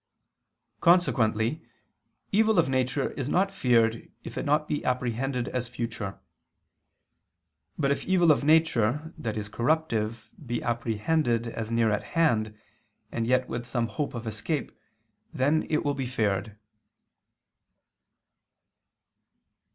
Consequently 0.79 1.63
evil 2.31 2.57
of 2.57 2.67
nature 2.67 3.11
is 3.11 3.29
not 3.29 3.51
feared 3.53 4.11
if 4.23 4.35
it 4.35 4.41
be 4.41 4.45
not 4.47 4.71
apprehended 4.83 5.47
as 5.49 5.67
future: 5.67 6.19
but 7.77 7.91
if 7.91 8.03
evil 8.05 8.31
of 8.31 8.43
nature, 8.43 9.13
that 9.15 9.37
is 9.37 9.47
corruptive, 9.47 10.31
be 10.43 10.63
apprehended 10.63 11.45
as 11.49 11.69
near 11.69 11.91
at 11.91 12.01
hand, 12.17 12.57
and 13.11 13.27
yet 13.27 13.47
with 13.47 13.63
some 13.67 13.85
hope 13.89 14.15
of 14.15 14.25
escape, 14.25 14.71
then 15.31 15.67
it 15.69 15.85
will 15.85 15.93
be 15.93 16.07
feared. 16.07 16.57